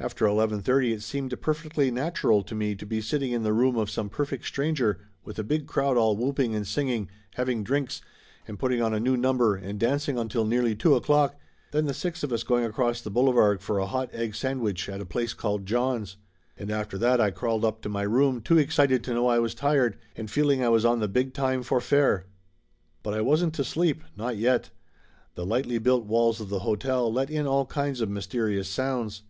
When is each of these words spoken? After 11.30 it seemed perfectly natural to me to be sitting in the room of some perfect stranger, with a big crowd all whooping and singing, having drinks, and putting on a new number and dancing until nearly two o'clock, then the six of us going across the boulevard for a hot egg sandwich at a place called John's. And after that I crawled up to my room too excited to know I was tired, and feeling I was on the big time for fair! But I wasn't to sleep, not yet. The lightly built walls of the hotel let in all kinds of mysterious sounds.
After 0.00 0.26
11.30 0.26 0.94
it 0.94 1.00
seemed 1.02 1.40
perfectly 1.40 1.92
natural 1.92 2.42
to 2.42 2.56
me 2.56 2.74
to 2.74 2.84
be 2.84 3.00
sitting 3.00 3.30
in 3.30 3.44
the 3.44 3.52
room 3.52 3.76
of 3.76 3.88
some 3.88 4.08
perfect 4.08 4.44
stranger, 4.46 4.98
with 5.22 5.38
a 5.38 5.44
big 5.44 5.68
crowd 5.68 5.96
all 5.96 6.16
whooping 6.16 6.56
and 6.56 6.66
singing, 6.66 7.08
having 7.36 7.62
drinks, 7.62 8.02
and 8.48 8.58
putting 8.58 8.82
on 8.82 8.92
a 8.92 8.98
new 8.98 9.16
number 9.16 9.54
and 9.54 9.78
dancing 9.78 10.18
until 10.18 10.44
nearly 10.44 10.74
two 10.74 10.96
o'clock, 10.96 11.36
then 11.70 11.84
the 11.84 11.94
six 11.94 12.24
of 12.24 12.32
us 12.32 12.42
going 12.42 12.64
across 12.64 13.00
the 13.00 13.10
boulevard 13.12 13.62
for 13.62 13.78
a 13.78 13.86
hot 13.86 14.12
egg 14.12 14.34
sandwich 14.34 14.88
at 14.88 15.00
a 15.00 15.04
place 15.06 15.34
called 15.34 15.66
John's. 15.66 16.16
And 16.58 16.72
after 16.72 16.98
that 16.98 17.20
I 17.20 17.30
crawled 17.30 17.64
up 17.64 17.80
to 17.82 17.88
my 17.88 18.02
room 18.02 18.40
too 18.40 18.58
excited 18.58 19.04
to 19.04 19.14
know 19.14 19.28
I 19.28 19.38
was 19.38 19.54
tired, 19.54 19.96
and 20.16 20.28
feeling 20.28 20.64
I 20.64 20.68
was 20.68 20.84
on 20.84 20.98
the 20.98 21.06
big 21.06 21.32
time 21.32 21.62
for 21.62 21.80
fair! 21.80 22.26
But 23.04 23.14
I 23.14 23.20
wasn't 23.20 23.54
to 23.54 23.62
sleep, 23.62 24.02
not 24.16 24.36
yet. 24.36 24.70
The 25.36 25.46
lightly 25.46 25.78
built 25.78 26.06
walls 26.06 26.40
of 26.40 26.48
the 26.48 26.58
hotel 26.66 27.12
let 27.12 27.30
in 27.30 27.46
all 27.46 27.66
kinds 27.66 28.00
of 28.00 28.10
mysterious 28.10 28.68
sounds. 28.68 29.22